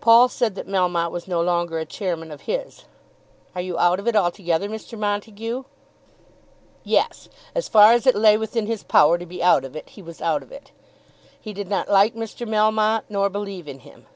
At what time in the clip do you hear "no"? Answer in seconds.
1.26-1.40